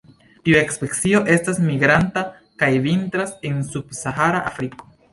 Tiu 0.47 0.61
specio 0.75 1.19
estas 1.35 1.59
migranta, 1.67 2.25
kaj 2.65 2.73
vintras 2.89 3.39
en 3.53 3.63
subsahara 3.71 4.45
Afriko. 4.53 4.95